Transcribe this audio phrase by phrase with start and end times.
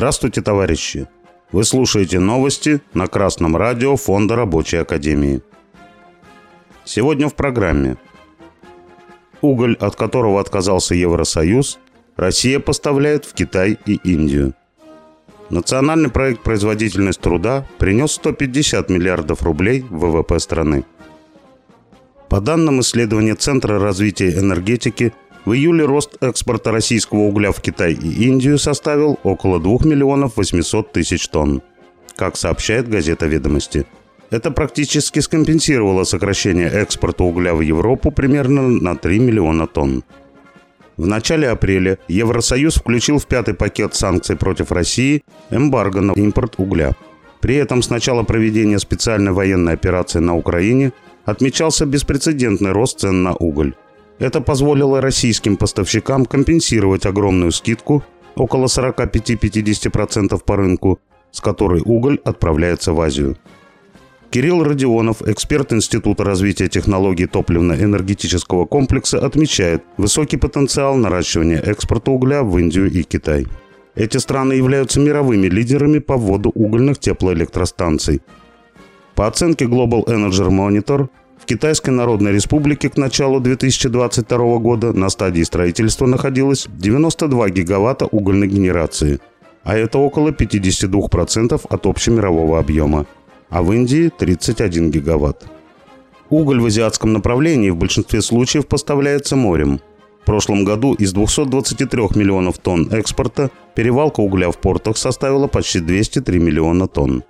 [0.00, 1.06] Здравствуйте, товарищи!
[1.52, 5.42] Вы слушаете новости на Красном радио Фонда Рабочей Академии.
[6.86, 7.98] Сегодня в программе.
[9.42, 11.78] Уголь, от которого отказался Евросоюз,
[12.16, 14.54] Россия поставляет в Китай и Индию.
[15.50, 20.86] Национальный проект «Производительность труда» принес 150 миллиардов рублей в ВВП страны.
[22.30, 25.12] По данным исследования Центра развития энергетики,
[25.44, 30.92] в июле рост экспорта российского угля в Китай и Индию составил около 2 миллионов 800
[30.92, 31.62] тысяч тонн,
[32.16, 33.86] как сообщает газета «Ведомости».
[34.30, 40.04] Это практически скомпенсировало сокращение экспорта угля в Европу примерно на 3 миллиона тонн.
[40.96, 46.94] В начале апреля Евросоюз включил в пятый пакет санкций против России эмбарго на импорт угля.
[47.40, 50.92] При этом с начала проведения специальной военной операции на Украине
[51.24, 53.74] отмечался беспрецедентный рост цен на уголь.
[54.20, 58.04] Это позволило российским поставщикам компенсировать огромную скидку,
[58.36, 61.00] около 45-50% по рынку,
[61.32, 63.38] с которой уголь отправляется в Азию.
[64.30, 72.56] Кирилл Родионов, эксперт Института развития технологий топливно-энергетического комплекса, отмечает высокий потенциал наращивания экспорта угля в
[72.58, 73.46] Индию и Китай.
[73.94, 78.20] Эти страны являются мировыми лидерами по вводу угольных теплоэлектростанций.
[79.14, 81.08] По оценке Global Energy Monitor,
[81.40, 88.48] в Китайской Народной Республике к началу 2022 года на стадии строительства находилось 92 гигаватта угольной
[88.48, 89.20] генерации,
[89.64, 93.06] а это около 52% от общемирового объема
[93.50, 95.46] а в Индии 31 гигаватт.
[96.30, 99.80] Уголь в азиатском направлении в большинстве случаев поставляется морем.
[100.22, 106.38] В прошлом году из 223 миллионов тонн экспорта перевалка угля в портах составила почти 203
[106.38, 107.24] миллиона тонн.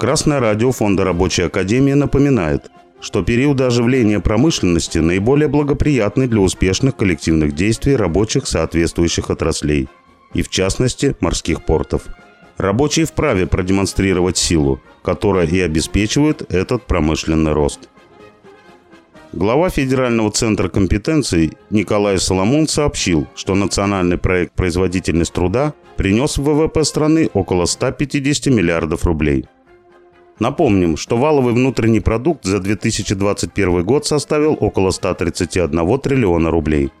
[0.00, 2.70] Красное радио Фонда Рабочей Академии напоминает,
[3.00, 9.88] что периоды оживления промышленности наиболее благоприятны для успешных коллективных действий рабочих соответствующих отраслей,
[10.34, 12.02] и в частности морских портов–
[12.60, 17.88] Рабочие вправе продемонстрировать силу, которая и обеспечивает этот промышленный рост.
[19.32, 26.84] Глава Федерального центра компетенций Николай Соломон сообщил, что национальный проект «Производительность труда» принес в ВВП
[26.84, 29.46] страны около 150 миллиардов рублей.
[30.40, 36.90] Напомним, что валовый внутренний продукт за 2021 год составил около 131 триллиона рублей–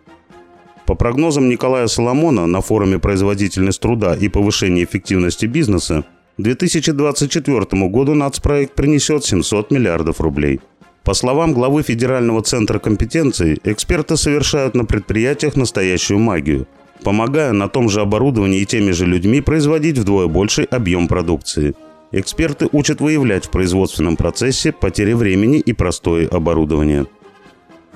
[0.90, 6.04] по прогнозам Николая Соломона на форуме «Производительность труда и повышение эффективности бизнеса»,
[6.36, 10.58] к 2024 году нацпроект принесет 700 миллиардов рублей.
[11.04, 16.66] По словам главы Федерального центра компетенций, эксперты совершают на предприятиях настоящую магию,
[17.04, 21.74] помогая на том же оборудовании и теми же людьми производить вдвое больший объем продукции.
[22.12, 27.06] Эксперты учат выявлять в производственном процессе потери времени и простое оборудование.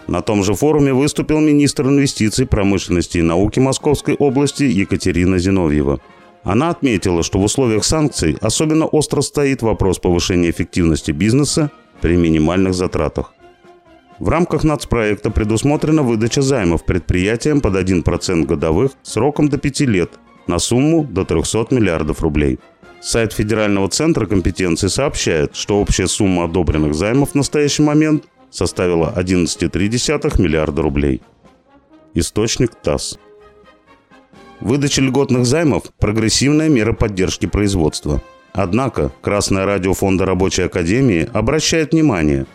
[0.06, 6.00] На том же форуме выступил министр инвестиций, промышленности и науки Московской области Екатерина Зиновьева.
[6.44, 11.70] Она отметила, что в условиях санкций особенно остро стоит вопрос повышения эффективности бизнеса
[12.00, 13.34] при минимальных затратах.
[14.20, 20.10] В рамках нацпроекта предусмотрена выдача займов предприятиям под 1% годовых сроком до 5 лет
[20.46, 22.60] на сумму до 300 миллиардов рублей.
[23.04, 30.40] Сайт Федерального центра компетенции сообщает, что общая сумма одобренных займов в настоящий момент составила 11,3
[30.40, 31.20] миллиарда рублей.
[32.14, 33.18] Источник ТАСС.
[34.60, 38.22] Выдача льготных займов– прогрессивная мера поддержки производства.
[38.54, 42.46] Однако Красное радио Фонда Рабочей Академии обращает внимание.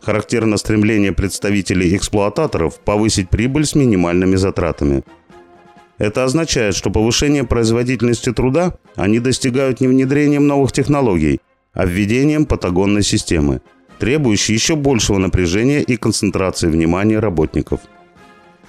[0.00, 5.04] Характерно стремление представителей эксплуататоров повысить прибыль с минимальными затратами.
[5.98, 11.40] Это означает, что повышение производительности труда они достигают не внедрением новых технологий,
[11.72, 13.60] а введением патагонной системы–
[13.98, 17.80] требующий еще большего напряжения и концентрации внимания работников.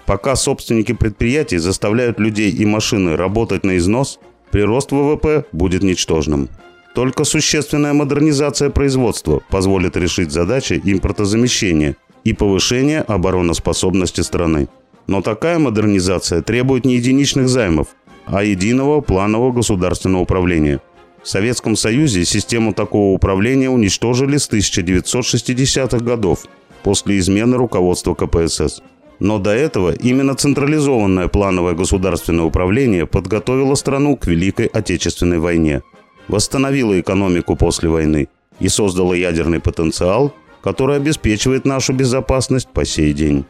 [0.06, 4.20] Пока собственники предприятий заставляют людей и машины работать на износ,
[4.52, 6.50] прирост ВВП будет ничтожным.
[6.96, 14.68] Только существенная модернизация производства позволит решить задачи импортозамещения и повышения обороноспособности страны.
[15.10, 17.88] Но такая модернизация требует не единичных займов,
[18.28, 20.82] а единого планового государственного управления–
[21.24, 26.46] в Советском Союзе систему такого управления уничтожили с 1960-х годов
[26.82, 28.82] после измены руководства КПСС.
[29.20, 35.82] Но до этого именно централизованное плановое государственное управление подготовило страну к Великой Отечественной войне,
[36.30, 38.30] восстановило экономику после войны
[38.62, 43.44] и создало ядерный потенциал, который обеспечивает нашу безопасность по сей день.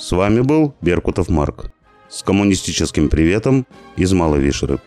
[0.00, 1.70] С вами был Беркутов Марк.
[2.08, 3.66] С коммунистическим приветом
[3.96, 4.80] из Малой Вишеры.